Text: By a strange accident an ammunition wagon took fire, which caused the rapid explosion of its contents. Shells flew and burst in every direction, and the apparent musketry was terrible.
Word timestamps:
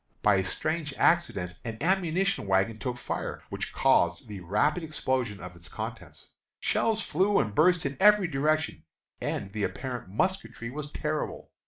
By 0.23 0.37
a 0.37 0.43
strange 0.43 0.95
accident 0.97 1.53
an 1.63 1.77
ammunition 1.79 2.47
wagon 2.47 2.79
took 2.79 2.97
fire, 2.97 3.43
which 3.51 3.71
caused 3.71 4.27
the 4.27 4.39
rapid 4.39 4.81
explosion 4.83 5.39
of 5.39 5.55
its 5.55 5.69
contents. 5.69 6.31
Shells 6.59 7.03
flew 7.03 7.37
and 7.37 7.53
burst 7.53 7.85
in 7.85 7.97
every 7.99 8.27
direction, 8.27 8.83
and 9.21 9.53
the 9.53 9.61
apparent 9.61 10.09
musketry 10.09 10.71
was 10.71 10.91
terrible. 10.91 11.51